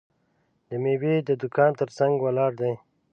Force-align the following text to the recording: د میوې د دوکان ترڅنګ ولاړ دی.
د 0.69 0.69
میوې 0.83 1.15
د 1.27 1.29
دوکان 1.41 1.71
ترڅنګ 1.79 2.13
ولاړ 2.21 2.51
دی. 2.61 2.73